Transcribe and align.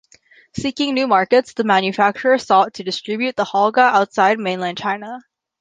Seeking 0.55 0.95
new 0.95 1.05
markets, 1.05 1.53
the 1.53 1.63
manufacturer 1.63 2.39
sought 2.39 2.73
to 2.73 2.83
distribute 2.83 3.35
the 3.35 3.45
Holga 3.45 3.81
outside 3.93 4.39
mainland 4.39 4.79
China. 4.79 5.19